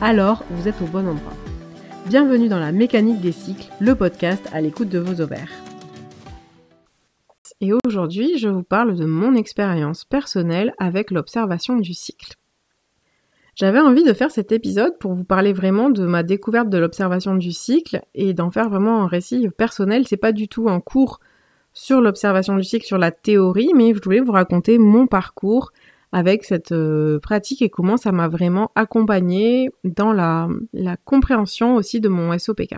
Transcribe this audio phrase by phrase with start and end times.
[0.00, 1.32] alors vous êtes au bon endroit.
[2.06, 5.50] Bienvenue dans la mécanique des cycles, le podcast à l'écoute de vos ovaires.
[7.60, 12.34] Et aujourd'hui, je vous parle de mon expérience personnelle avec l'observation du cycle.
[13.54, 17.36] J'avais envie de faire cet épisode pour vous parler vraiment de ma découverte de l'observation
[17.36, 20.06] du cycle et d'en faire vraiment un récit personnel.
[20.08, 21.20] C'est pas du tout un cours
[21.72, 25.72] sur l'observation du cycle, sur la théorie, mais je voulais vous raconter mon parcours
[26.14, 30.48] avec cette euh, pratique et comment ça m'a vraiment accompagné dans la,
[31.04, 32.76] compréhension aussi de mon SOPK.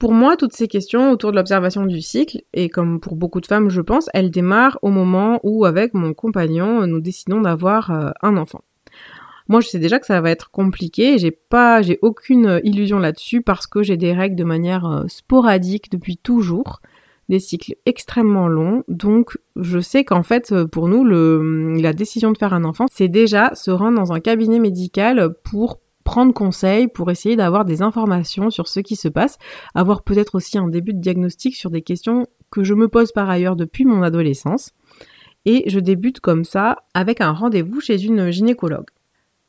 [0.00, 3.46] Pour moi, toutes ces questions autour de l'observation du cycle, et comme pour beaucoup de
[3.46, 8.10] femmes, je pense, elles démarrent au moment où, avec mon compagnon, nous décidons d'avoir euh,
[8.20, 8.62] un enfant.
[9.46, 11.18] Moi, je sais déjà que ça va être compliqué.
[11.18, 15.88] J'ai pas, j'ai aucune illusion là-dessus parce que j'ai des règles de manière euh, sporadique
[15.92, 16.80] depuis toujours,
[17.28, 18.84] des cycles extrêmement longs.
[18.88, 22.86] Donc, je sais qu'en fait, euh, pour nous, le, la décision de faire un enfant,
[22.92, 27.82] c'est déjà se rendre dans un cabinet médical pour prendre conseil, pour essayer d'avoir des
[27.82, 29.38] informations sur ce qui se passe,
[29.74, 33.28] avoir peut-être aussi un début de diagnostic sur des questions que je me pose par
[33.28, 34.72] ailleurs depuis mon adolescence.
[35.46, 38.90] Et je débute comme ça avec un rendez-vous chez une gynécologue.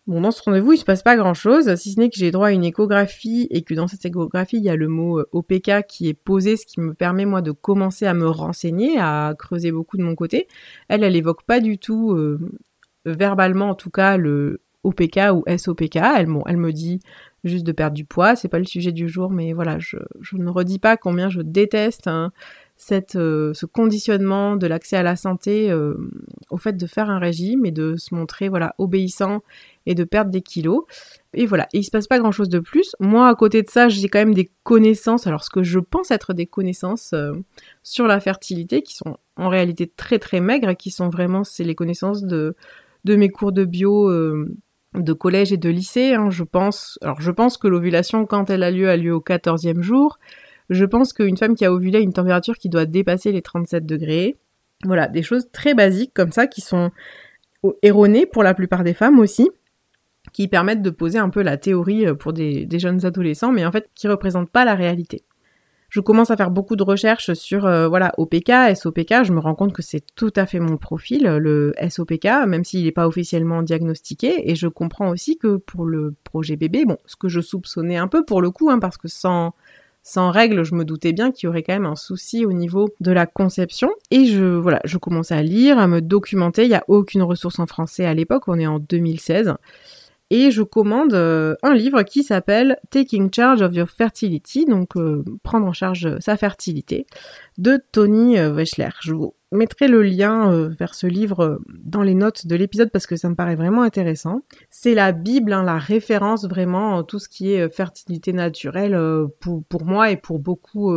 [0.07, 2.49] Bon, dans ce rendez-vous, il se passe pas grand-chose, si ce n'est que j'ai droit
[2.49, 5.87] à une échographie et que dans cette échographie, il y a le mot euh, OPK
[5.87, 9.71] qui est posé, ce qui me permet moi de commencer à me renseigner, à creuser
[9.71, 10.47] beaucoup de mon côté.
[10.89, 12.39] Elle, elle évoque pas du tout, euh,
[13.05, 15.95] verbalement en tout cas, le OPK ou SOPK.
[15.95, 16.99] Elle, elle me dit
[17.43, 20.37] juste de perdre du poids, c'est pas le sujet du jour, mais voilà, je, je
[20.37, 22.31] ne redis pas combien je déteste hein,
[23.15, 25.95] euh, ce conditionnement de l'accès à la santé euh,
[26.49, 29.41] au fait de faire un régime et de se montrer voilà obéissant
[29.85, 30.83] et de perdre des kilos.
[31.33, 32.95] Et voilà, et il se passe pas grand chose de plus.
[32.99, 36.11] Moi, à côté de ça, j'ai quand même des connaissances, alors ce que je pense
[36.11, 37.33] être des connaissances euh,
[37.83, 41.63] sur la fertilité, qui sont en réalité très très maigres, et qui sont vraiment, c'est
[41.63, 42.55] les connaissances de,
[43.03, 44.09] de mes cours de bio
[45.01, 46.13] de collège et de lycée.
[46.13, 49.19] Hein, je pense, alors je pense que l'ovulation, quand elle a lieu, a lieu au
[49.19, 50.19] 14e jour.
[50.69, 53.85] Je pense qu'une femme qui a ovulé a une température qui doit dépasser les 37
[53.85, 54.35] degrés.
[54.83, 56.91] Voilà, des choses très basiques comme ça qui sont
[57.81, 59.49] erronées pour la plupart des femmes aussi,
[60.33, 63.71] qui permettent de poser un peu la théorie euh, pour des, jeunes adolescents, mais en
[63.71, 65.23] fait qui représentent pas la réalité.
[65.89, 69.23] Je commence à faire beaucoup de recherches sur euh, voilà OPK, SOPK.
[69.23, 72.83] Je me rends compte que c'est tout à fait mon profil, le SOPK, même s'il
[72.83, 74.51] n'est pas officiellement diagnostiqué.
[74.51, 78.09] Et je comprends aussi que pour le projet bébé, bon, ce que je soupçonnais un
[78.09, 79.53] peu pour le coup, hein, parce que sans
[80.07, 82.89] sans règle, je me doutais bien qu'il y aurait quand même un souci au niveau
[82.99, 83.89] de la conception.
[84.11, 86.63] Et je, voilà, je commençais à lire, à me documenter.
[86.63, 89.55] Il n'y a aucune ressource en français à l'époque, on est en 2016.
[90.31, 95.23] Et je commande euh, un livre qui s'appelle Taking Charge of Your Fertility, donc euh,
[95.43, 97.05] prendre en charge sa fertilité,
[97.59, 98.89] de Tony euh, Weschler.
[99.01, 103.15] Je vous mettrai le lien vers ce livre dans les notes de l'épisode parce que
[103.15, 104.41] ça me paraît vraiment intéressant.
[104.69, 108.99] C'est la Bible, hein, la référence vraiment, tout ce qui est fertilité naturelle
[109.39, 110.93] pour, moi et pour beaucoup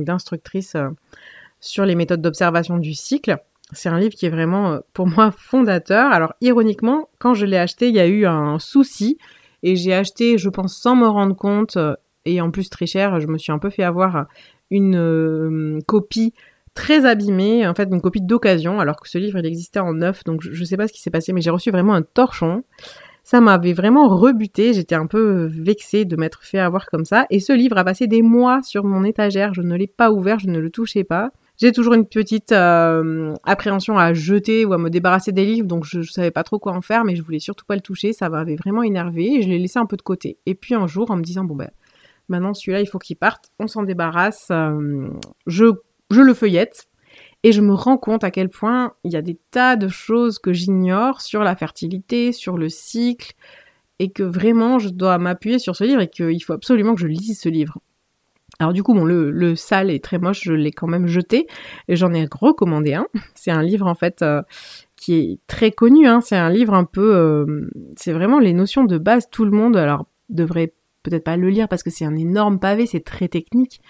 [0.00, 0.76] d'instructrices
[1.60, 3.36] sur les méthodes d'observation du cycle.
[3.72, 6.10] C'est un livre qui est vraiment, euh, pour moi, fondateur.
[6.10, 9.18] Alors, ironiquement, quand je l'ai acheté, il y a eu un souci.
[9.62, 13.20] Et j'ai acheté, je pense, sans me rendre compte, euh, et en plus très cher,
[13.20, 14.26] je me suis un peu fait avoir
[14.70, 16.32] une euh, copie
[16.74, 20.22] très abîmée, en fait une copie d'occasion, alors que ce livre il existait en neuf,
[20.22, 22.62] donc je, ne sais pas ce qui s'est passé, mais j'ai reçu vraiment un torchon.
[23.24, 27.40] Ça m'avait vraiment rebuté, j'étais un peu vexée de m'être fait avoir comme ça, et
[27.40, 30.46] ce livre a passé des mois sur mon étagère, je ne l'ai pas ouvert, je
[30.46, 31.32] ne le touchais pas.
[31.58, 35.84] J'ai toujours une petite euh, appréhension à jeter ou à me débarrasser des livres, donc
[35.84, 38.12] je, ne savais pas trop quoi en faire, mais je voulais surtout pas le toucher,
[38.12, 40.38] ça m'avait vraiment énervé et je l'ai laissé un peu de côté.
[40.46, 41.70] Et puis un jour, en me disant bon ben
[42.28, 45.08] maintenant celui-là il faut qu'il parte, on s'en débarrasse, euh,
[45.48, 45.66] je,
[46.10, 46.88] je le feuillette
[47.42, 50.38] et je me rends compte à quel point il y a des tas de choses
[50.38, 53.34] que j'ignore sur la fertilité, sur le cycle,
[53.98, 57.08] et que vraiment je dois m'appuyer sur ce livre et qu'il faut absolument que je
[57.08, 57.78] lise ce livre.
[58.60, 61.46] Alors du coup, bon, le, le sale est très moche, je l'ai quand même jeté.
[61.86, 63.06] Et j'en ai recommandé un.
[63.34, 64.42] C'est un livre en fait euh,
[64.96, 66.08] qui est très connu.
[66.08, 66.20] Hein.
[66.20, 69.30] C'est un livre un peu, euh, c'est vraiment les notions de base.
[69.30, 70.74] Tout le monde, alors devrait
[71.04, 73.80] peut-être pas le lire parce que c'est un énorme pavé, c'est très technique.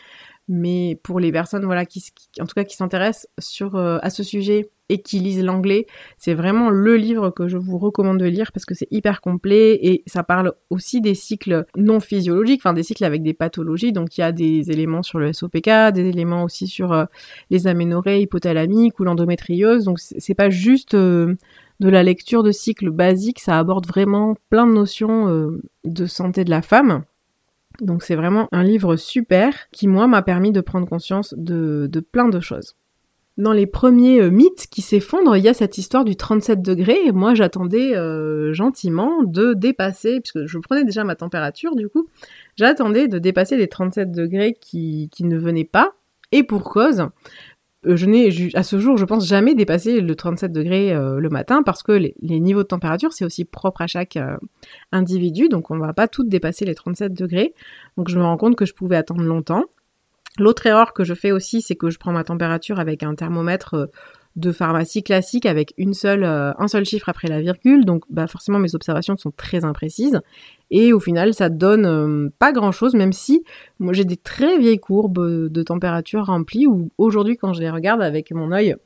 [0.49, 2.03] Mais pour les personnes, voilà, qui,
[2.41, 5.87] en tout cas, qui s'intéressent sur euh, à ce sujet et qui lisent l'anglais,
[6.17, 9.79] c'est vraiment le livre que je vous recommande de lire parce que c'est hyper complet
[9.83, 13.93] et ça parle aussi des cycles non physiologiques, enfin des cycles avec des pathologies.
[13.93, 17.05] Donc il y a des éléments sur le SOPK, des éléments aussi sur euh,
[17.51, 19.85] les aménorrhées hypothalamiques ou l'endométriose.
[19.85, 21.35] Donc c'est pas juste euh,
[21.81, 26.45] de la lecture de cycles basiques, ça aborde vraiment plein de notions euh, de santé
[26.45, 27.05] de la femme.
[27.81, 32.01] Donc c'est vraiment un livre super qui moi m'a permis de prendre conscience de, de
[32.01, 32.75] plein de choses.
[33.39, 37.13] Dans les premiers euh, mythes qui s'effondrent, il y a cette histoire du 37 degrés.
[37.13, 42.09] Moi, j'attendais euh, gentiment de dépasser, puisque je prenais déjà ma température, du coup,
[42.57, 45.93] j'attendais de dépasser les 37 degrés qui, qui ne venaient pas.
[46.33, 47.07] Et pour cause,
[47.87, 51.63] euh, je n'ai à ce jour, je pense, jamais dépassé le 37 degrés le matin
[51.63, 54.19] parce que les, niveaux de température, c'est aussi propre à chaque
[54.91, 57.55] individu, donc on ne va pas toutes dépasser les 37 degrés.
[57.97, 59.67] Donc je me rends compte que je pouvais attendre longtemps.
[60.39, 63.75] L'autre erreur que je fais aussi, c'est que je prends ma température avec un thermomètre
[63.75, 63.87] euh,
[64.37, 67.85] de pharmacie classique avec euh, un seul chiffre après la virgule.
[67.85, 70.21] Donc bah forcément mes observations sont très imprécises.
[70.71, 73.43] Et au final, ça donne euh, pas grand-chose, même si
[73.91, 78.31] j'ai des très vieilles courbes de température remplies où aujourd'hui quand je les regarde avec
[78.31, 78.77] mon œil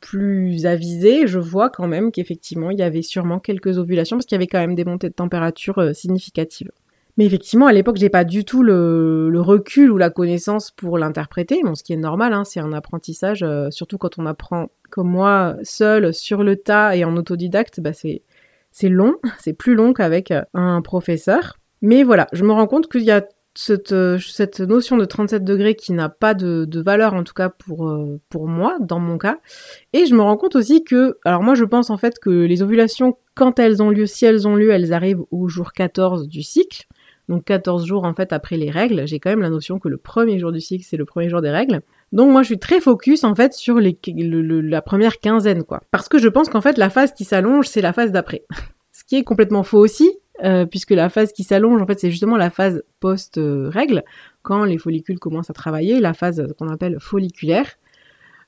[0.00, 4.34] plus avisé, je vois quand même qu'effectivement il y avait sûrement quelques ovulations parce qu'il
[4.34, 6.70] y avait quand même des montées de température significatives.
[7.18, 11.60] Mais effectivement, à l'époque, j'ai pas du tout le, recul ou la connaissance pour l'interpréter.
[11.62, 15.08] Bon, ce qui est normal, hein, c'est un apprentissage, euh, surtout quand on apprend comme
[15.08, 18.22] moi, seul, sur le tas et en autodidacte, bah c'est
[18.70, 21.58] c'est long, c'est plus long qu'avec euh, un professeur.
[21.82, 25.44] Mais voilà, je me rends compte qu'il y a cette, euh, cette, notion de 37
[25.44, 27.94] degrés qui n'a pas de, de, valeur en tout cas pour,
[28.30, 29.40] pour moi, dans mon cas.
[29.92, 32.62] Et je me rends compte aussi que, alors moi je pense en fait que les
[32.62, 36.42] ovulations, quand elles ont lieu, si elles ont lieu, elles arrivent au jour 14 du
[36.42, 36.86] cycle
[37.28, 39.96] donc 14 jours en fait après les règles, j'ai quand même la notion que le
[39.96, 41.80] premier jour du cycle c'est le premier jour des règles.
[42.12, 45.82] Donc moi je suis très focus en fait sur la première quinzaine quoi.
[45.90, 48.44] Parce que je pense qu'en fait la phase qui s'allonge c'est la phase d'après.
[48.92, 50.10] Ce qui est complètement faux aussi,
[50.44, 54.02] euh, puisque la phase qui s'allonge en fait c'est justement la phase post-règle,
[54.42, 57.66] quand les follicules commencent à travailler, la phase qu'on appelle folliculaire.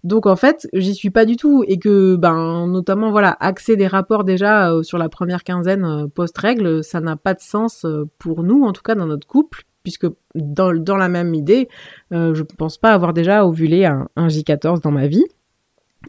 [0.04, 3.86] Donc en fait, j'y suis pas du tout et que ben notamment voilà, axer des
[3.86, 8.04] rapports déjà euh, sur la première quinzaine euh, post-règle, ça n'a pas de sens euh,
[8.18, 11.68] pour nous en tout cas dans notre couple puisque dans, la même idée,
[12.10, 15.26] je pense pas avoir déjà ovulé un, un, J14 dans ma vie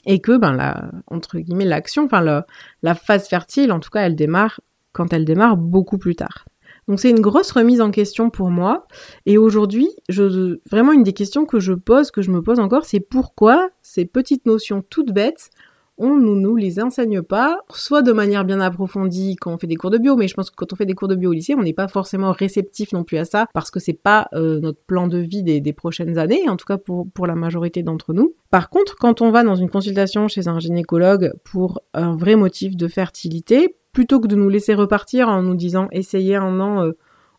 [0.05, 4.15] et que ben la entre guillemets l'action, enfin la phase fertile en tout cas, elle
[4.15, 4.61] démarre
[4.93, 6.45] quand elle démarre beaucoup plus tard.
[6.87, 8.87] Donc c'est une grosse remise en question pour moi.
[9.25, 12.85] Et aujourd'hui, je, vraiment une des questions que je pose, que je me pose encore,
[12.85, 15.49] c'est pourquoi ces petites notions toutes bêtes,
[15.97, 19.75] on ne nous les enseigne pas, soit de manière bien approfondie quand on fait des
[19.75, 21.33] cours de bio, mais je pense que quand on fait des cours de bio au
[21.33, 24.59] lycée, on n'est pas forcément réceptif non plus à ça, parce que c'est pas euh,
[24.59, 28.35] notre plan de vie des, prochaines années, en tout cas pour la majorité d'entre nous.
[28.49, 32.75] Par contre, quand on va dans une consultation chez un gynécologue pour un vrai motif
[32.75, 36.91] de fertilité, plutôt que de nous laisser repartir en nous disant essayez un an euh,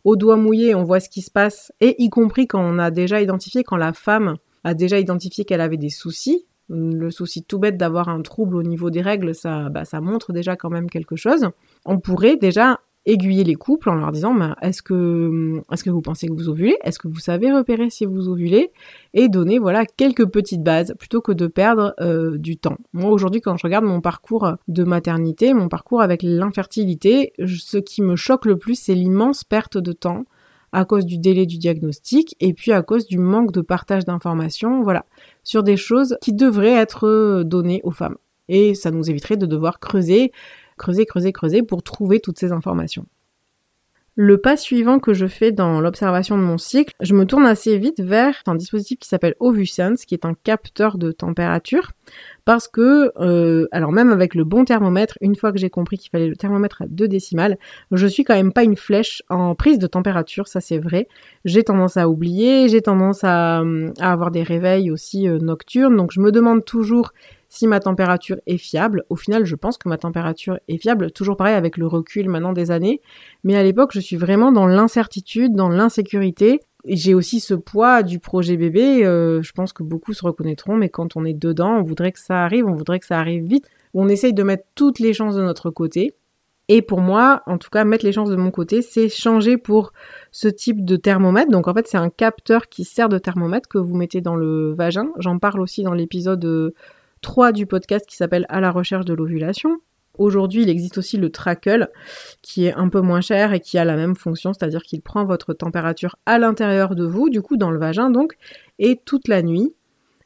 [0.03, 2.89] au doigt mouillé, on voit ce qui se passe, et y compris quand on a
[2.89, 7.59] déjà identifié, quand la femme a déjà identifié qu'elle avait des soucis, le souci tout
[7.59, 10.89] bête d'avoir un trouble au niveau des règles, ça, bah, ça montre déjà quand même
[10.89, 11.47] quelque chose.
[11.85, 16.01] On pourrait déjà aiguiller les couples en leur disant bah, est-ce que est-ce que vous
[16.01, 16.77] pensez que vous ovulez?
[16.83, 18.71] Est-ce que vous savez repérer si vous ovulez?
[19.13, 22.77] Et donner voilà quelques petites bases plutôt que de perdre euh, du temps.
[22.93, 28.01] Moi aujourd'hui quand je regarde mon parcours de maternité, mon parcours avec l'infertilité, ce qui
[28.01, 30.25] me choque le plus c'est l'immense perte de temps
[30.73, 34.83] à cause du délai du diagnostic et puis à cause du manque de partage d'informations,
[34.83, 35.05] voilà,
[35.43, 38.17] sur des choses qui devraient être données aux femmes.
[38.49, 40.31] Et ça nous éviterait de devoir creuser
[40.77, 43.05] creuser, creuser, creuser pour trouver toutes ces informations.
[44.19, 47.77] Le pas suivant que je fais dans l'observation de mon cycle, je me tourne assez
[47.77, 51.91] vite vers un dispositif qui s'appelle Ovusense, qui est un capteur de température,
[52.43, 56.09] parce que, euh, alors même avec le bon thermomètre, une fois que j'ai compris qu'il
[56.09, 57.59] fallait le thermomètre à 2 décimales,
[57.91, 61.07] je suis quand même pas une flèche en prise de température, ça c'est vrai.
[61.45, 63.61] J'ai tendance à oublier, j'ai tendance à,
[63.99, 67.11] avoir des réveils aussi euh, nocturnes, donc je me demande toujours
[67.49, 69.03] si ma température est fiable.
[69.09, 72.53] Au final, je pense que ma température est fiable, toujours pareil avec le recul maintenant
[72.53, 73.01] des années.
[73.43, 76.59] Mais à l'époque, je suis vraiment dans l'incertitude, dans l'insécurité.
[76.85, 79.05] J'ai aussi ce poids du projet bébé.
[79.05, 82.19] Euh, je pense que beaucoup se reconnaîtront, mais quand on est dedans, on voudrait que
[82.19, 83.65] ça arrive, on voudrait que ça arrive vite.
[83.93, 86.13] On essaye de mettre toutes les chances de notre côté.
[86.69, 89.93] Et pour moi, en tout cas, mettre les chances de mon côté, c'est changer pour
[90.31, 91.49] ce type de thermomètre.
[91.49, 94.73] Donc en fait, c'est un capteur qui sert de thermomètre que vous mettez dans le
[94.73, 95.07] vagin.
[95.17, 96.73] J'en parle aussi dans l'épisode
[97.21, 99.79] 3 du podcast qui s'appelle À la recherche de l'ovulation.
[100.17, 101.89] Aujourd'hui, il existe aussi le Trackle
[102.41, 105.25] qui est un peu moins cher et qui a la même fonction, c'est-à-dire qu'il prend
[105.25, 108.33] votre température à l'intérieur de vous, du coup dans le vagin donc,
[108.79, 109.73] et toute la nuit.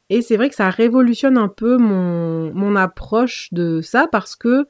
[0.08, 4.66] Et c'est vrai que ça révolutionne un peu mon, approche de ça parce que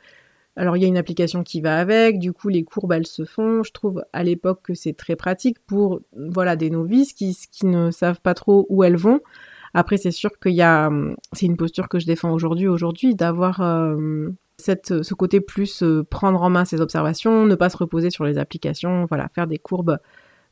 [0.54, 3.24] alors il y a une application qui va avec, du coup les courbes elles se
[3.24, 3.62] font.
[3.62, 8.20] Je trouve à l'époque que c'est très pratique pour voilà des novices qui ne savent
[8.20, 9.20] pas trop où elles vont.
[9.74, 10.90] Après c'est sûr qu'il y a,
[11.32, 16.04] c'est une posture que je défends aujourd'hui, aujourd'hui d'avoir euh, cette, ce côté plus euh,
[16.04, 19.58] prendre en main ses observations, ne pas se reposer sur les applications, voilà faire des
[19.58, 19.98] courbes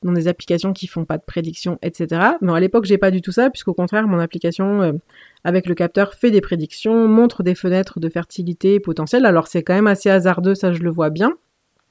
[0.03, 2.23] dans des applications qui font pas de prédiction, etc.
[2.41, 4.93] Mais à l'époque, j'ai pas du tout ça, puisqu'au contraire, mon application euh,
[5.45, 9.27] avec le capteur fait des prédictions, montre des fenêtres de fertilité potentielles.
[9.27, 11.35] Alors c'est quand même assez hasardeux, ça je le vois bien.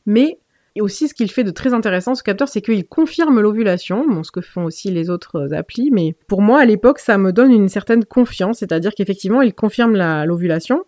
[0.05, 0.39] Mais
[0.81, 4.31] aussi, ce qu'il fait de très intéressant, ce capteur, c'est qu'il confirme l'ovulation, bon, ce
[4.31, 7.51] que font aussi les autres euh, applis, mais pour moi, à l'époque, ça me donne
[7.51, 9.95] une certaine confiance, c'est-à-dire qu'effectivement, il confirme
[10.25, 10.83] l'ovulation,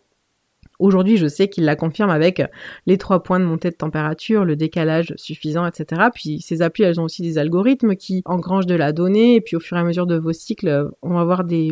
[0.81, 2.41] Aujourd'hui, je sais qu'il la confirme avec
[2.87, 6.09] les trois points de montée de température, le décalage suffisant, etc.
[6.11, 9.55] Puis ces applis, elles ont aussi des algorithmes qui engrangent de la donnée, et puis
[9.55, 11.69] au fur et à mesure de vos cycles, on va avoir des,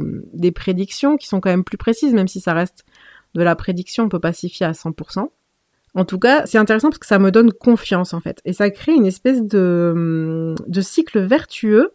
[0.54, 2.86] prédictions qui sont quand même plus précises, même si ça reste
[3.34, 5.28] de la prédiction, on peut pas s'y fier à 100%.
[5.96, 8.42] En tout cas, c'est intéressant parce que ça me donne confiance en fait.
[8.46, 11.94] Et ça crée une espèce de, de cycle vertueux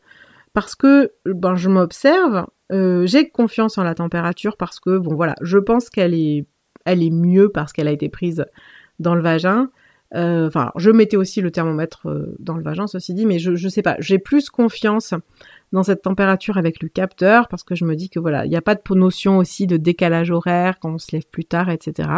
[0.52, 5.34] parce que ben, je m'observe, euh, j'ai confiance en la température parce que, bon voilà,
[5.42, 6.46] je pense qu'elle est
[6.84, 8.44] elle est mieux parce qu'elle a été prise
[8.98, 9.70] dans le vagin.
[10.14, 13.56] Euh, enfin, je mettais aussi le thermomètre euh, dans le vagin, ceci dit, mais je,
[13.56, 15.14] je sais pas, j'ai plus confiance
[15.72, 18.56] dans cette température avec le capteur parce que je me dis que voilà, il n'y
[18.56, 22.08] a pas de notion aussi de décalage horaire quand on se lève plus tard, etc.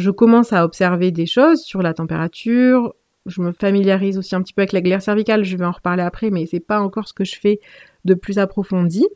[0.00, 2.94] Je commence à observer des choses sur la température.
[3.26, 6.02] Je me familiarise aussi un petit peu avec la glaire cervicale, je vais en reparler
[6.02, 7.60] après, mais c'est pas encore ce que je fais
[8.06, 9.06] de plus approfondi.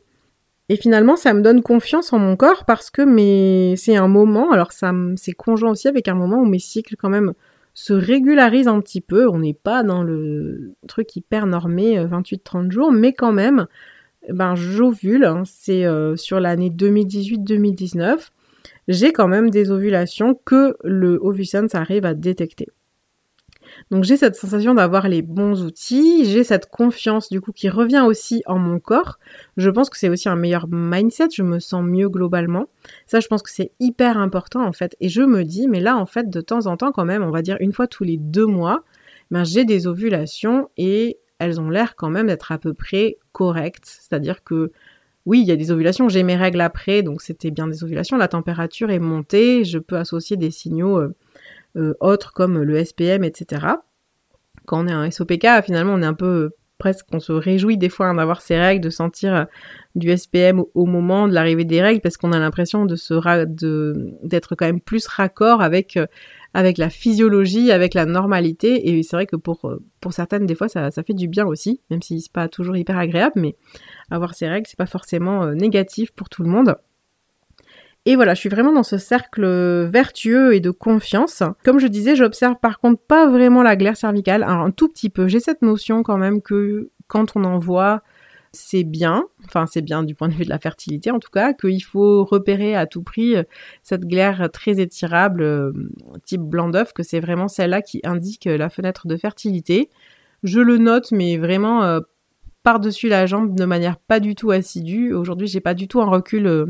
[0.69, 3.03] Et finalement, ça me donne confiance en mon corps parce que
[3.75, 7.09] c'est un moment, alors ça c'est conjoint aussi avec un moment où mes cycles quand
[7.09, 7.33] même
[7.73, 9.27] se régularisent un petit peu.
[9.27, 13.65] On n'est pas dans le truc hyper normé 28-30 euh, jours, mais quand même,
[14.29, 15.25] ben j'ovule.
[15.25, 15.43] Hein.
[15.45, 18.29] c'est euh, sur l'année 2018-2019.
[18.87, 22.67] J'ai quand même des ovulations que le Ovusense arrive à détecter.
[23.91, 28.03] Donc j'ai cette sensation d'avoir les bons outils, j'ai cette confiance du coup qui revient
[28.05, 29.19] aussi en mon corps.
[29.57, 32.67] Je pense que c'est aussi un meilleur mindset, je me sens mieux globalement.
[33.05, 34.95] Ça je pense que c'est hyper important en fait.
[35.01, 37.31] Et je me dis, mais là en fait de temps en temps quand même, on
[37.31, 38.83] va dire une fois tous les deux mois,
[39.31, 43.85] ben, j'ai des ovulations et elles ont l'air quand même d'être à peu près correctes.
[43.85, 44.71] C'est-à-dire que
[45.25, 48.17] oui, il y a des ovulations, j'ai mes règles après, donc c'était bien des ovulations,
[48.17, 51.15] la température est montée, je peux associer des signaux euh,
[51.77, 53.65] euh, autres comme le SPM, etc.
[54.65, 57.89] Quand on est un SOPK, finalement, on est un peu presque, on se réjouit des
[57.89, 59.43] fois hein, d'avoir ces règles, de sentir euh,
[59.95, 64.81] du SPM au, moment de l'arrivée des règles, parce qu'on a l'impression d'être quand même
[64.81, 66.05] plus raccord avec euh,
[66.53, 68.89] la physiologie, avec la normalité.
[68.89, 71.81] Et c'est vrai que pour pour certaines, des fois, ça, ça fait du bien aussi,
[71.89, 73.55] même si c'est pas toujours hyper agréable, mais
[74.11, 76.75] avoir ces règles, c'est pas forcément négatif pour tout le monde.
[78.07, 79.45] Et voilà, je suis vraiment dans ce cercle
[79.87, 81.41] vertueux et de confiance.
[81.63, 85.27] Comme je disais, j'observe par contre pas vraiment la glaire cervicale, un tout petit peu.
[85.27, 88.03] J'ai cette notion quand même que quand on en voit,
[88.51, 91.53] c'est bien, enfin c'est bien du point de vue de la fertilité en tout cas,
[91.53, 93.35] qu'il faut repérer à tout prix
[93.83, 95.73] cette glaire très étirable euh,
[96.25, 99.89] type blanc d'œuf, que c'est vraiment celle-là qui indique la fenêtre de fertilité.
[100.43, 102.01] Je le note, mais vraiment euh,
[102.65, 105.13] par-dessus la jambe de manière pas du tout assidue.
[105.13, 106.65] Aujourd'hui, j'ai pas du tout un recul euh,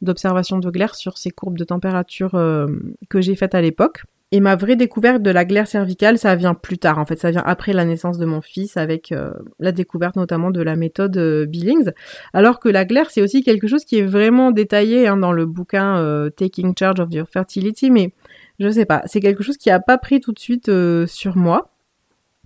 [0.00, 2.66] d'observation de glaire sur ces courbes de température euh,
[3.10, 4.04] que j'ai faites à l'époque.
[4.32, 6.98] Et ma vraie découverte de la glaire cervicale, ça vient plus tard.
[6.98, 10.50] En fait, ça vient après la naissance de mon fils, avec euh, la découverte notamment
[10.50, 11.90] de la méthode Billings.
[12.32, 15.44] Alors que la glaire, c'est aussi quelque chose qui est vraiment détaillé hein, dans le
[15.44, 18.14] bouquin Taking Charge of Your Fertility, mais
[18.58, 20.70] je sais pas, c'est quelque chose qui a pas pris tout de suite
[21.06, 21.73] sur moi.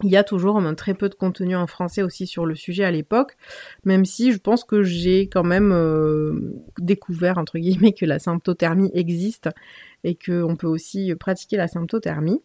[0.05, 2.91] Il y a toujours très peu de contenu en français aussi sur le sujet à
[2.91, 3.37] l'époque,
[3.85, 8.91] même si je pense que j'ai quand même euh, découvert entre guillemets que la symptothermie
[8.95, 9.49] existe
[10.05, 12.41] et qu'on peut aussi pratiquer la symptothermie.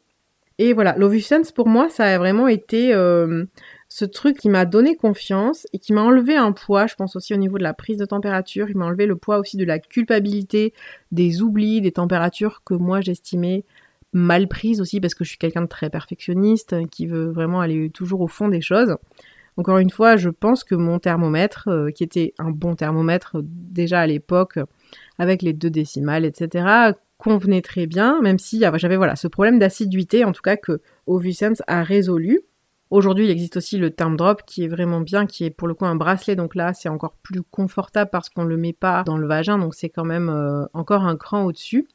[0.60, 3.46] Et voilà, l'Ovusense pour moi ça a vraiment été euh,
[3.88, 7.34] ce truc qui m'a donné confiance et qui m'a enlevé un poids, je pense aussi
[7.36, 9.78] au niveau de la prise de température, il m'a enlevé le poids aussi de la
[9.78, 10.74] culpabilité,
[11.12, 13.64] des oublis, des températures que moi j'estimais
[14.14, 17.90] mal prise aussi parce que je suis quelqu'un de très perfectionniste qui veut vraiment aller
[17.90, 18.96] toujours au fond des choses.
[19.58, 24.02] Encore une fois, je pense que mon thermomètre, euh, qui était un bon thermomètre déjà
[24.02, 24.58] à l'époque,
[25.20, 30.26] avec les deux décimales, etc., convenait très bien, même si j'avais voilà ce problème d'assiduité,
[30.26, 32.42] en tout cas que Ovusense a résolu.
[32.90, 35.74] Aujourd'hui, il existe aussi le term drop qui est vraiment bien, qui est pour le
[35.74, 39.18] coup un bracelet, donc là c'est encore plus confortable parce qu'on le met pas dans
[39.18, 41.88] le vagin, donc c'est quand même euh, encore un cran au-dessus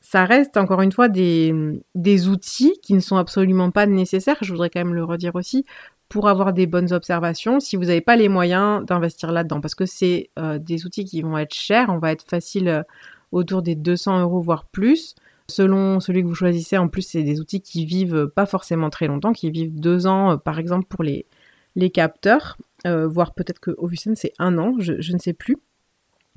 [0.00, 1.54] ça reste encore une fois des,
[1.94, 5.64] des outils qui ne sont absolument pas nécessaires, je voudrais quand même le redire aussi,
[6.10, 9.86] pour avoir des bonnes observations si vous n'avez pas les moyens d'investir là-dedans parce que
[9.86, 12.82] c'est euh, des outils qui vont être chers, on va être facile euh,
[13.30, 15.14] autour des 200 euros voire plus.
[15.48, 19.08] Selon celui que vous choisissez, en plus, c'est des outils qui vivent pas forcément très
[19.08, 21.26] longtemps, qui vivent deux ans, euh, par exemple, pour les,
[21.74, 25.58] les capteurs, voire peut-être que Ovusen, c'est un an, je, je, ne sais plus.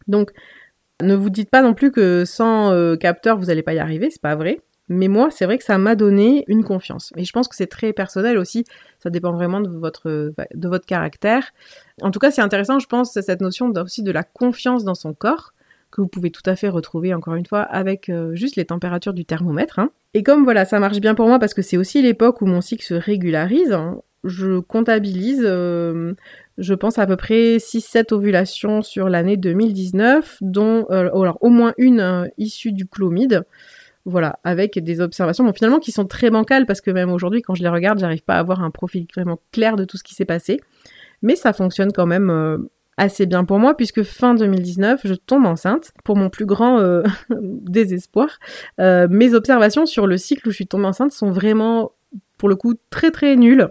[0.08, 0.32] Donc,
[1.02, 4.22] ne vous dites pas non plus que sans capteurs, vous n'allez pas y arriver, c'est
[4.22, 4.60] pas vrai.
[4.90, 7.14] Mais moi, c'est vrai que ça m'a donné une confiance.
[7.16, 8.66] Et je pense que c'est très personnel aussi.
[9.00, 11.52] Ça dépend vraiment de votre, de votre caractère.
[12.02, 15.14] En tout cas, c'est intéressant, je pense, cette notion aussi de la confiance dans son
[15.14, 15.54] corps
[15.94, 19.14] que vous pouvez tout à fait retrouver encore une fois avec euh, juste les températures
[19.14, 19.78] du thermomètre.
[19.78, 19.92] Hein.
[20.16, 22.62] Et comme voilà, ça marche bien pour moi parce que c'est aussi l'époque où mon
[22.62, 26.14] cycle se régularise, hein, je comptabilise, euh,
[26.58, 31.74] je pense à peu près 6-7 ovulations sur l'année 2019, dont euh, alors, au moins
[31.78, 33.44] une issue du chlomide.
[34.06, 37.56] Voilà, avec des observations, bon, finalement, qui sont très bancales, parce que même aujourd'hui, quand
[37.56, 40.14] je les regarde, j'arrive pas à avoir un profil vraiment clair de tout ce qui
[40.14, 40.60] s'est passé.
[41.22, 42.58] Mais ça fonctionne quand même euh,
[42.98, 47.04] assez bien pour moi, puisque fin 2019, je tombe enceinte, pour mon plus grand euh,
[47.42, 48.40] désespoir.
[48.80, 51.94] Euh, mes observations sur le cycle où je suis tombée enceinte sont vraiment,
[52.38, 53.70] pour le coup, très très nulles.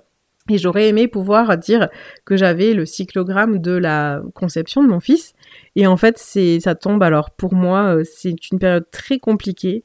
[0.52, 1.88] Et j'aurais aimé pouvoir dire
[2.24, 5.34] que j'avais le cyclogramme de la conception de mon fils.
[5.76, 7.02] Et en fait, c'est, ça tombe.
[7.02, 9.84] Alors, pour moi, c'est une période très compliquée.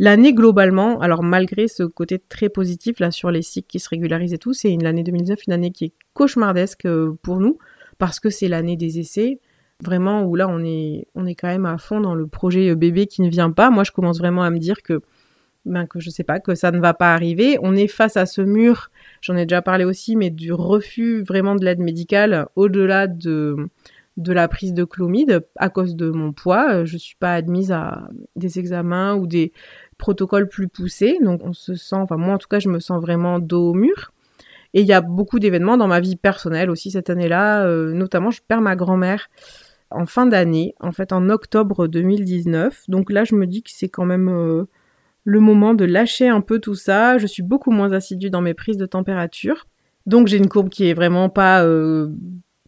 [0.00, 4.32] L'année globalement, alors malgré ce côté très positif là sur les cycles qui se régularisent
[4.32, 7.58] et tout, c'est l'année 2019 une année qui est cauchemardesque euh, pour nous
[7.98, 9.40] parce que c'est l'année des essais.
[9.82, 12.76] Vraiment où là on est on est quand même à fond dans le projet euh,
[12.76, 13.70] bébé qui ne vient pas.
[13.70, 15.00] Moi je commence vraiment à me dire que
[15.68, 17.58] ben que je sais pas que ça ne va pas arriver.
[17.62, 18.90] On est face à ce mur.
[19.20, 23.56] J'en ai déjà parlé aussi, mais du refus vraiment de l'aide médicale au-delà de
[24.16, 26.84] de la prise de chlomide à cause de mon poids.
[26.84, 29.52] Je suis pas admise à des examens ou des
[29.96, 31.18] protocole plus poussé.
[31.22, 33.74] Donc on se sent, enfin moi en tout cas je me sens vraiment dos au
[33.74, 34.12] mur.
[34.74, 37.64] Et il y a beaucoup d'événements dans ma vie personnelle aussi cette année-là.
[37.66, 39.28] Euh, notamment je perds ma grand-mère
[39.90, 42.84] en fin d'année, en fait en octobre 2019.
[42.88, 44.64] Donc là je me dis que c'est quand même euh,
[45.28, 47.18] le moment de lâcher un peu tout ça.
[47.18, 49.66] Je suis beaucoup moins assidue dans mes prises de température.
[50.06, 52.08] Donc j'ai une courbe qui est vraiment pas euh,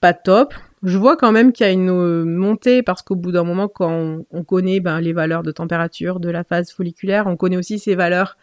[0.02, 0.52] pas top.
[0.82, 3.66] Je vois quand même qu'il y a une euh, montée parce qu'au bout d'un moment,
[3.66, 7.78] quand on, connaît ben, les valeurs de température de la phase folliculaire, on connaît aussi
[7.78, 8.36] ces valeurs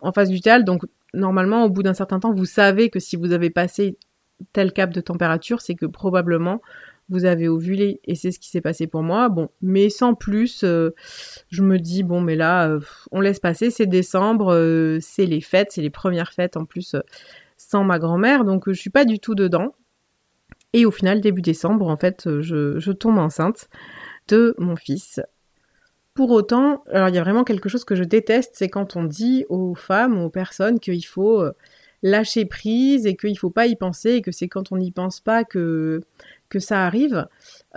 [0.00, 0.64] en phase lutéale.
[0.64, 0.82] Donc
[1.14, 3.96] normalement, au bout d'un certain temps, vous savez que si vous avez passé
[4.52, 6.60] tel cap de température, c'est que probablement
[7.10, 9.28] vous avez ovulé et c'est ce qui s'est passé pour moi.
[9.28, 10.90] Bon, mais sans plus, euh,
[11.50, 13.70] je me dis bon, mais là, euh, on laisse passer.
[13.70, 16.96] C'est décembre, c'est les fêtes, c'est les premières fêtes en plus
[17.56, 19.74] sans ma grand-mère, donc je suis pas du tout dedans.
[20.72, 23.68] Et au final, début décembre, en fait, je, tombe enceinte
[24.28, 25.20] de mon fils.
[26.14, 29.04] Pour autant, alors il y a vraiment quelque chose que je déteste, c'est quand on
[29.04, 31.52] dit aux femmes, aux personnes qu'il faut euh,
[32.02, 35.20] lâcher prise et qu'il faut pas y penser et que c'est quand on n'y pense
[35.20, 36.02] pas que
[36.50, 37.26] que ça arrive.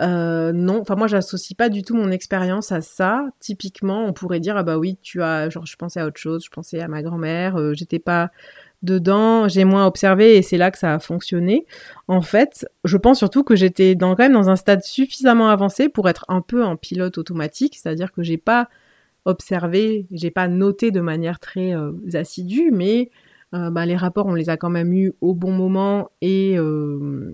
[0.00, 3.26] Euh, non, enfin moi j'associe pas du tout mon expérience à ça.
[3.40, 6.44] Typiquement, on pourrait dire ah bah oui, tu as genre je pensais à autre chose,
[6.44, 8.30] je pensais à ma grand-mère, euh, j'étais pas
[8.82, 11.66] dedans, j'ai moins observé et c'est là que ça a fonctionné.
[12.08, 15.88] En fait, je pense surtout que j'étais dans, quand même dans un stade suffisamment avancé
[15.88, 18.68] pour être un peu en pilote automatique, c'est-à-dire que j'ai pas
[19.24, 23.10] observé, j'ai pas noté de manière très euh, assidue, mais
[23.54, 27.30] euh, bah, les rapports on les a quand même eus au bon moment et euh,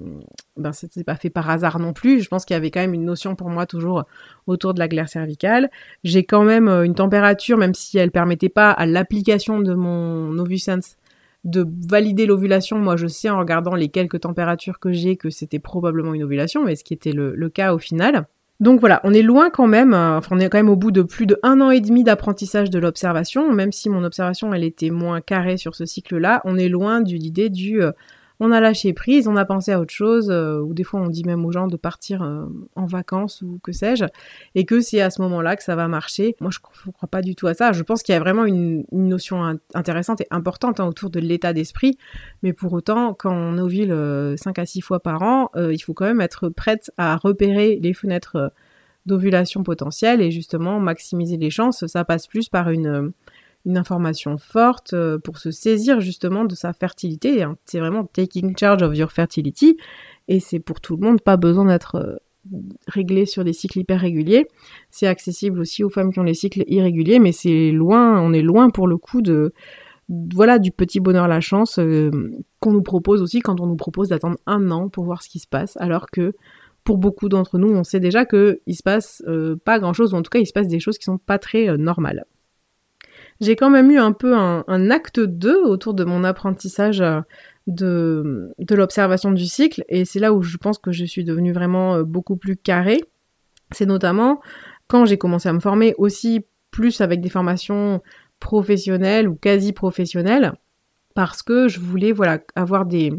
[0.56, 2.20] ben c'était pas fait par hasard non plus.
[2.20, 4.04] Je pense qu'il y avait quand même une notion pour moi toujours
[4.46, 5.70] autour de la glaire cervicale.
[6.04, 10.30] J'ai quand même euh, une température, même si elle permettait pas à l'application de mon
[10.33, 10.96] Novusense
[11.44, 12.78] de valider l'ovulation.
[12.78, 16.64] Moi, je sais en regardant les quelques températures que j'ai que c'était probablement une ovulation,
[16.64, 18.26] mais ce qui était le, cas au final.
[18.60, 20.90] Donc voilà, on est loin quand même, euh, enfin on est quand même au bout
[20.90, 24.64] de plus de un an et demi d'apprentissage de l'observation, même si mon observation elle
[24.64, 27.92] était moins carrée sur ce cycle-là, on est loin de l'idée du euh,
[28.40, 31.09] on a lâché prise, on a pensé à autre chose, euh, ou des fois on
[31.09, 34.07] dit même aux gens de partir euh, en vacances ou que sais-je,
[34.55, 36.35] et que c'est à ce moment-là que ça va marcher.
[36.40, 37.72] Moi, je ne crois pas du tout à ça.
[37.72, 41.53] Je pense qu'il y a vraiment une, notion intéressante et importante hein, autour de l'état
[41.53, 41.98] d'esprit,
[42.42, 45.92] mais pour autant, quand on ovule 5 euh, à 6 fois par an, il faut
[45.92, 48.53] quand même être prête à repérer les fenêtres
[49.07, 51.87] d'ovulation potentielle et justement maximiser les chances.
[51.87, 53.12] Ça passe plus par une
[53.66, 57.42] une information forte euh, pour se saisir justement de sa fertilité.
[57.42, 57.56] Hein.
[57.64, 59.76] C'est vraiment taking charge of your fertility
[60.28, 62.16] et c'est pour tout le monde, pas besoin d'être euh,
[62.86, 64.46] réglé sur des cycles hyper réguliers.
[64.90, 68.42] C'est accessible aussi aux femmes qui ont les cycles irréguliers, mais c'est loin, on est
[68.42, 69.52] loin pour le coup de
[70.34, 72.10] voilà du petit bonheur la chance euh,
[72.58, 75.38] qu'on nous propose aussi quand on nous propose d'attendre un an pour voir ce qui
[75.38, 76.32] se passe, alors que
[76.82, 79.22] pour beaucoup d'entre nous, on sait déjà que il se passe
[79.66, 81.38] pas grand chose, ou en tout cas il se passe des choses qui sont pas
[81.38, 82.24] très normales
[83.40, 87.20] j'ai quand même eu un peu un, acte 2 autour de mon apprentissage euh,
[87.66, 91.96] de, l'observation du cycle, et c'est là où je pense que je suis devenue vraiment
[91.96, 93.03] euh, beaucoup plus carrée.
[93.72, 94.40] C'est notamment
[94.88, 98.03] quand j'ai commencé à me former aussi plus avec des formations
[98.40, 100.53] professionnelles ou quasi professionnelles,
[101.14, 103.12] parce que je voulais voilà avoir des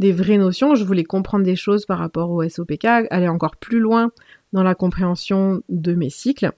[0.00, 4.10] vraies notions, je voulais comprendre des choses par rapport au SOPK, aller encore plus loin
[4.52, 6.52] dans la compréhension de mes cycles.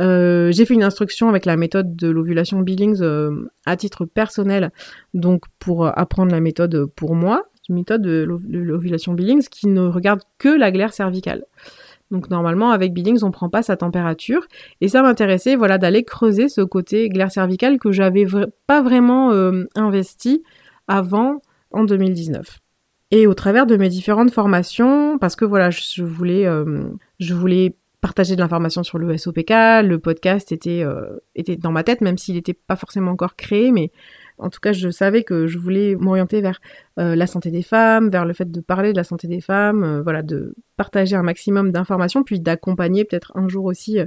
[0.00, 4.72] Euh, j'ai fait une instruction avec la méthode de l'ovulation Billings euh, à titre personnel,
[5.14, 10.20] donc pour apprendre la méthode pour moi, une méthode de l'ovulation Billings qui ne regarde
[10.38, 11.44] que la glaire cervicale.
[12.10, 14.46] Donc normalement avec Billings on prend pas sa température
[14.80, 18.26] et ça m'intéressait voilà d'aller creuser ce côté glaire cervicale que j'avais
[18.66, 20.42] pas vraiment euh, investi
[20.88, 22.58] avant en 2019.
[23.12, 26.84] Et au travers de mes différentes formations, parce que voilà, je, voulais, euh,
[27.18, 29.50] je voulais partager de l'information sur le SOPK,
[29.84, 33.72] le podcast était, euh, était dans ma tête, même s'il n'était pas forcément encore créé,
[33.72, 33.90] mais
[34.38, 36.60] en tout cas, je savais que je voulais m'orienter vers
[36.98, 40.00] euh, la santé des femmes, vers le fait de parler de la santé des femmes,
[40.02, 43.98] voilà, de partager un maximum d'informations, puis d'accompagner peut-être un jour aussi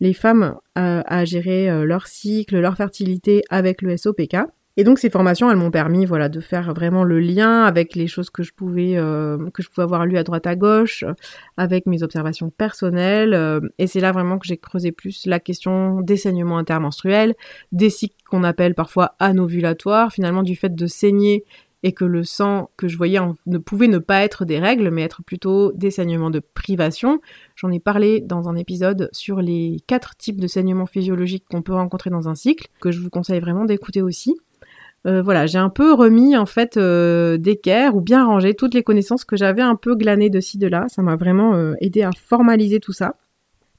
[0.00, 4.36] les femmes à gérer leur cycle, leur fertilité avec le SOPK.
[4.78, 8.06] Et donc ces formations, elles m'ont permis, voilà, de faire vraiment le lien avec les
[8.06, 11.04] choses que je pouvais euh, que je pouvais avoir lues à droite à gauche,
[11.56, 13.34] avec mes observations personnelles.
[13.34, 17.34] Euh, et c'est là vraiment que j'ai creusé plus la question des saignements intermenstruels,
[17.72, 21.44] des cycles qu'on appelle parfois anovulatoires, finalement du fait de saigner
[21.82, 25.02] et que le sang que je voyais ne pouvait ne pas être des règles, mais
[25.02, 27.20] être plutôt des saignements de privation.
[27.56, 31.74] J'en ai parlé dans un épisode sur les quatre types de saignements physiologiques qu'on peut
[31.74, 34.36] rencontrer dans un cycle, que je vous conseille vraiment d'écouter aussi.
[35.06, 38.82] Euh, voilà, j'ai un peu remis en fait euh, d'équerre ou bien rangé toutes les
[38.82, 40.86] connaissances que j'avais un peu glanées de ci de là.
[40.88, 43.14] Ça m'a vraiment euh, aidé à formaliser tout ça.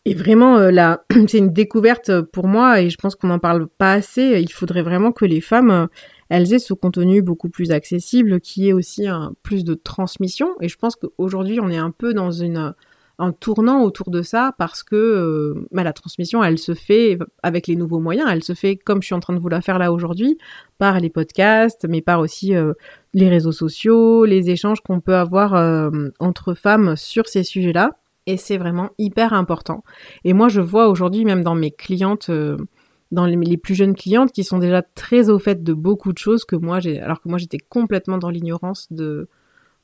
[0.05, 3.93] Et vraiment, là, c'est une découverte pour moi et je pense qu'on n'en parle pas
[3.93, 4.39] assez.
[4.41, 5.87] Il faudrait vraiment que les femmes,
[6.29, 10.55] elles aient ce contenu beaucoup plus accessible, qui est aussi un, plus de transmission.
[10.61, 12.73] Et je pense qu'aujourd'hui, on est un peu dans une
[13.19, 17.67] un tournant autour de ça parce que euh, bah, la transmission, elle se fait avec
[17.67, 19.77] les nouveaux moyens, elle se fait comme je suis en train de vous la faire
[19.77, 20.37] là aujourd'hui,
[20.77, 22.73] par les podcasts, mais par aussi euh,
[23.13, 27.97] les réseaux sociaux, les échanges qu'on peut avoir euh, entre femmes sur ces sujets-là.
[28.25, 29.83] Et c'est vraiment hyper important.
[30.23, 32.29] Et moi, je vois aujourd'hui, même dans mes clientes,
[33.11, 36.17] dans les, les, plus jeunes clientes, qui sont déjà très au fait de beaucoup de
[36.19, 39.27] choses que moi, j'ai, alors que moi, j'étais complètement dans l'ignorance de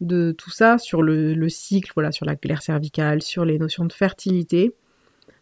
[0.02, 3.94] de tout ça, sur le, cycle, voilà, sur la glaire cervicale, sur les notions de
[3.94, 4.76] fertilité.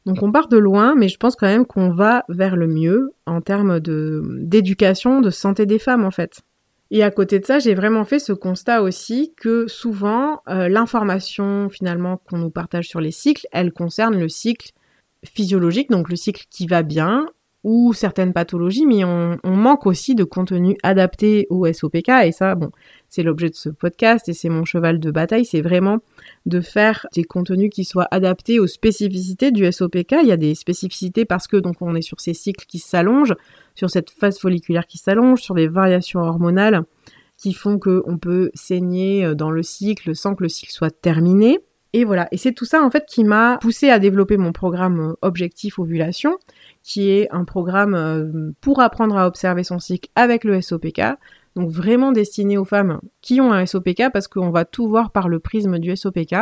[0.06, 3.14] Donc on part de loin, mais je pense quand même qu'on va vers le mieux
[3.26, 6.42] en termes d'éducation, de santé des femmes en fait.
[6.92, 11.70] Et à côté de ça, j'ai vraiment fait ce constat aussi que souvent euh, l'information
[11.70, 14.72] finalement qu'on nous partage sur les cycles, elle concerne le cycle
[15.26, 17.26] physiologique, donc le cycle qui va bien,
[17.64, 22.10] ou certaines pathologies, mais on, manque aussi de contenu adapté au SOPK.
[22.26, 22.72] Et ça, bon,
[23.08, 26.00] c'est l'objet de ce podcast et c'est mon cheval de bataille, c'est vraiment
[26.46, 30.16] de faire des contenus qui soient adaptés aux spécificités du SOPK.
[30.24, 33.36] Il y a des spécificités parce que donc on est sur ces cycles qui s'allongent,
[33.76, 36.84] sur cette phase folliculaire qui s'allonge, sur des variations hormonales
[37.38, 41.60] qui font qu'on peut saigner euh, dans le cycle sans que le cycle soit terminé.
[41.96, 45.12] Et voilà, et c'est tout ça en fait qui m'a poussé à développer mon programme
[45.12, 46.38] euh, Objectif Ovulation,
[46.82, 51.02] qui est un programme euh, pour apprendre à observer son cycle avec le SOPK.
[51.56, 55.30] Donc vraiment destiné aux femmes qui ont un SOPK parce qu'on va tout voir par
[55.30, 56.36] le prisme du SOPK.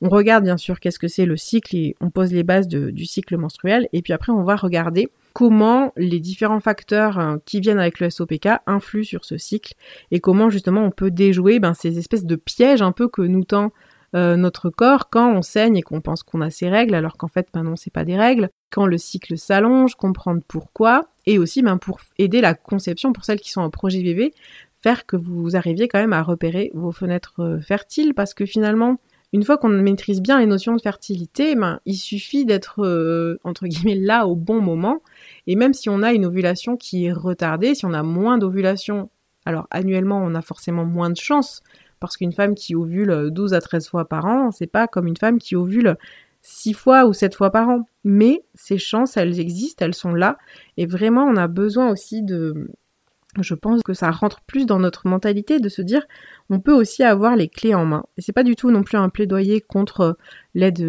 [0.00, 3.04] On regarde bien sûr qu'est-ce que c'est le cycle et on pose les bases du
[3.04, 7.80] cycle menstruel et puis après on va regarder comment les différents facteurs euh, qui viennent
[7.80, 9.74] avec le SOPK influent sur ce cycle
[10.10, 13.44] et comment justement on peut déjouer ben, ces espèces de pièges un peu que nous
[13.44, 13.72] tend
[14.14, 17.28] euh, notre corps quand on saigne et qu'on pense qu'on a ses règles alors qu'en
[17.28, 21.62] fait ben non c'est pas des règles quand le cycle s'allonge comprendre pourquoi et aussi
[21.62, 24.32] ben pour aider la conception pour celles qui sont en projet bébé
[24.82, 28.98] faire que vous arriviez quand même à repérer vos fenêtres euh, fertiles parce que finalement
[29.34, 33.66] une fois qu'on maîtrise bien les notions de fertilité, ben, il suffit d'être euh, entre
[33.66, 35.02] guillemets là au bon moment.
[35.48, 39.10] Et même si on a une ovulation qui est retardée, si on a moins d'ovulation,
[39.44, 41.64] alors annuellement on a forcément moins de chances,
[42.04, 45.16] parce qu'une femme qui ovule 12 à 13 fois par an, c'est pas comme une
[45.16, 45.96] femme qui ovule
[46.42, 47.86] 6 fois ou 7 fois par an.
[48.04, 50.36] Mais ces chances, elles existent, elles sont là.
[50.76, 52.68] Et vraiment, on a besoin aussi de...
[53.40, 56.06] Je pense que ça rentre plus dans notre mentalité de se dire
[56.50, 58.04] on peut aussi avoir les clés en main.
[58.16, 60.16] Et c'est pas du tout non plus un plaidoyer contre
[60.54, 60.80] l'aide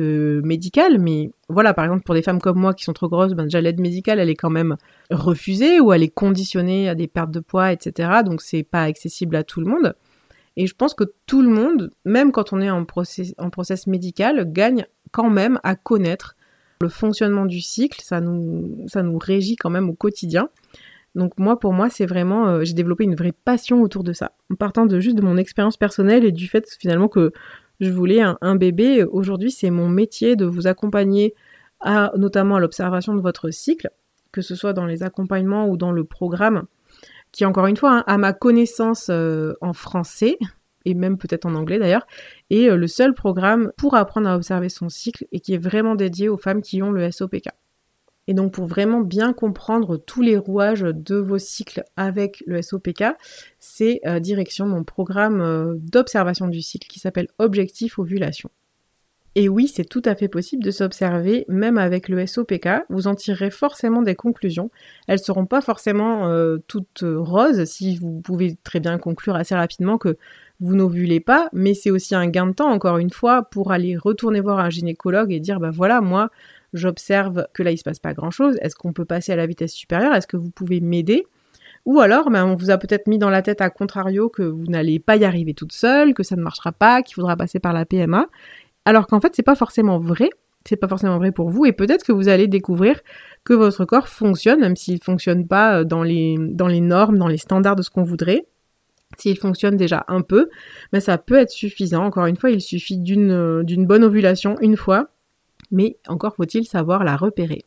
[0.43, 3.45] médicale, mais voilà, par exemple, pour des femmes comme moi qui sont trop grosses, ben
[3.45, 4.75] déjà l'aide médicale, elle est quand même
[5.09, 8.21] refusée ou elle est conditionnée à des pertes de poids, etc.
[8.23, 9.95] Donc c'est pas accessible à tout le monde.
[10.57, 14.85] Et je pense que tout le monde, même quand on est en process, médical, gagne
[15.11, 16.35] quand même à connaître
[16.81, 18.01] le fonctionnement du cycle.
[18.01, 18.87] Ça nous,
[19.19, 20.49] régit quand même au quotidien.
[21.13, 24.33] Donc moi, pour moi, c'est vraiment, euh, j'ai développé une vraie passion autour de ça.
[24.51, 27.31] En partant de juste de mon expérience personnelle et du fait finalement que
[27.79, 31.33] je voulais un, bébé, aujourd'hui, c'est mon métier de vous accompagner
[31.81, 33.89] à, notamment à l'observation de votre cycle,
[34.31, 36.65] que ce soit dans les accompagnements ou dans le programme,
[37.35, 40.37] qui encore une fois, hein, à ma connaissance euh, en français,
[40.85, 42.07] et même peut-être en anglais d'ailleurs,
[42.49, 45.95] est euh, le seul programme pour apprendre à observer son cycle et qui est vraiment
[45.95, 47.49] dédié aux femmes qui ont le SOPK.
[48.27, 53.03] Et donc pour vraiment bien comprendre tous les rouages de vos cycles avec le SOPK,
[53.59, 58.49] c'est euh, direction mon programme d'observation du cycle qui s'appelle Objectif Ovulation.
[59.37, 62.69] Et oui, c'est tout à fait possible de s'observer même avec le SOPK.
[62.89, 64.71] Vous en tirerez forcément des conclusions.
[65.07, 69.97] Elles seront pas forcément euh, toutes roses si vous pouvez très bien conclure assez rapidement
[69.97, 70.17] que
[70.61, 73.97] vous n'ovulez pas, mais c'est aussi un gain de temps encore une fois pour aller
[73.97, 76.29] retourner voir un gynécologue et dire bah voilà, moi
[76.71, 79.47] j'observe que là il se passe pas grand chose, est-ce qu'on peut passer à la
[79.47, 81.25] vitesse supérieure, est-ce que vous pouvez m'aider?
[81.85, 84.65] Ou alors, ben, on vous a peut-être mis dans la tête à contrario que vous
[84.65, 87.73] n'allez pas y arriver toute seule, que ça ne marchera pas, qu'il faudra passer par
[87.73, 88.27] la PMA,
[88.85, 90.29] alors qu'en fait, c'est pas forcément vrai.
[90.67, 92.99] C'est pas forcément vrai pour vous, et peut-être que vous allez découvrir
[93.43, 97.27] que votre corps fonctionne, même s'il fonctionne pas euh, dans les, dans les normes, dans
[97.27, 98.47] les standards de ce qu'on voudrait.
[99.17, 100.49] S'il fonctionne déjà un peu,
[100.91, 102.03] mais ça peut être suffisant.
[102.03, 105.09] Encore une fois, il suffit euh, d'une bonne ovulation une fois
[105.71, 107.65] mais encore faut-il savoir la repérer.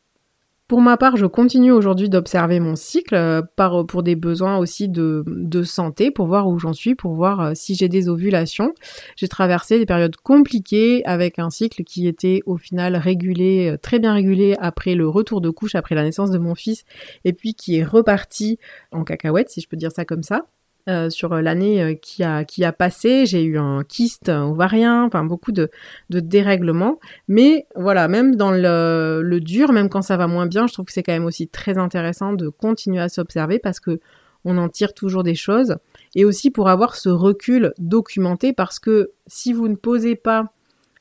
[0.68, 4.87] Pour ma part, je continue aujourd'hui d'observer mon cycle euh, par, pour des besoins aussi
[4.90, 5.24] de,
[5.64, 8.74] santé, pour voir où j'en suis, pour voir euh, si j'ai des ovulations.
[9.16, 13.98] J'ai traversé des périodes compliquées avec un cycle qui était au final régulé, euh, très
[13.98, 16.85] bien régulé après le retour de couche, après la naissance de mon fils,
[17.24, 18.59] et puis qui est reparti
[18.92, 20.44] en cacahuète, si je peux dire ça comme ça.
[20.88, 23.27] Euh, sur l'année euh, qui a, passé.
[23.27, 25.70] J'ai eu un kyste ovarien, enfin beaucoup de,
[26.09, 26.98] de dérèglements.
[27.27, 30.87] Mais voilà, même dans le, le dur, même quand ça va moins bien, je trouve
[30.87, 34.01] que c'est quand même aussi très intéressant de continuer à s'observer parce que
[34.46, 35.77] on en tire toujours des choses.
[36.14, 40.53] Et aussi pour avoir ce recul documenté parce que si vous ne posez pas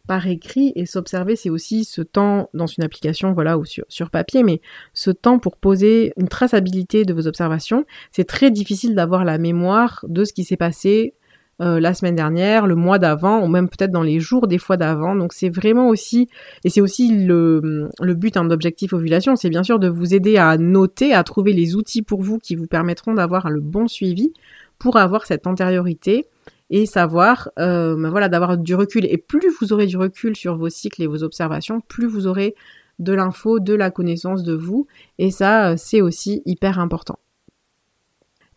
[0.08, 4.44] par écrit et s'observer, c'est aussi ce temps dans une application, voilà, ou sur, papier,
[4.44, 4.62] mais
[4.94, 10.06] ce temps pour poser une traçabilité de vos observations, c'est très difficile d'avoir la mémoire
[10.08, 11.14] de ce qui s'est passé
[11.60, 14.78] euh, la semaine dernière, le mois d'avant, ou même peut-être dans les jours des fois
[14.78, 15.16] d'avant.
[15.16, 16.28] Donc c'est vraiment aussi,
[16.64, 20.38] et c'est aussi le, le but hein, d'objectif ovulation, c'est bien sûr de vous aider
[20.38, 24.32] à noter, à trouver les outils pour vous qui vous permettront d'avoir le bon suivi
[24.80, 26.28] pour avoir cette antériorité
[26.70, 29.06] et savoir, euh, ben voilà, d'avoir du recul.
[29.06, 32.56] Et plus vous aurez du recul sur vos cycles et vos observations, plus vous aurez
[33.00, 34.88] de l'info, de la connaissance de vous.
[35.18, 37.20] Et ça, euh, c'est aussi hyper important.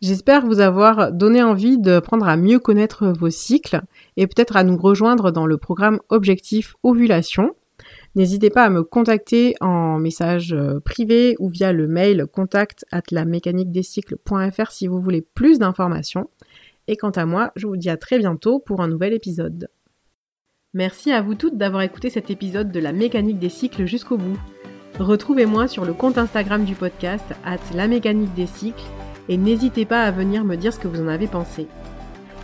[0.01, 3.81] J'espère vous avoir donné envie d'apprendre à mieux connaître vos cycles
[4.17, 7.55] et peut-être à nous rejoindre dans le programme Objectif Ovulation.
[8.15, 13.03] N'hésitez pas à me contacter en message euh, privé ou via le mail contact at
[13.11, 16.29] la mécanique des cycles.fr si vous voulez plus d'informations.
[16.87, 19.69] Et quant à moi, je vous dis à très bientôt pour un nouvel épisode.
[20.73, 24.37] Merci à vous toutes d'avoir écouté cet épisode de la mécanique des cycles jusqu'au bout.
[24.99, 28.85] Retrouvez-moi sur le compte Instagram du podcast, at la mécanique des cycles,
[29.29, 31.67] et n'hésitez pas à venir me dire ce que vous en avez pensé.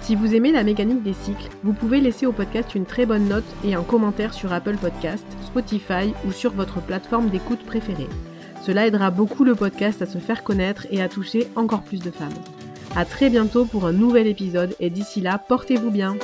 [0.02, 3.28] Si vous aimez la mécanique des cycles, vous pouvez laisser au podcast une très bonne
[3.28, 8.08] note et un commentaire sur Apple Podcast, Spotify ou sur votre plateforme d'écoute préférée.
[8.62, 12.12] Cela aidera beaucoup le podcast à se faire connaître et à toucher encore plus de
[12.12, 12.30] femmes.
[12.98, 16.18] À très bientôt pour un nouvel épisode et d'ici là, portez-vous bien.